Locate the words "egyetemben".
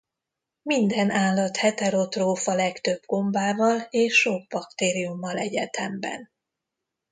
5.37-6.29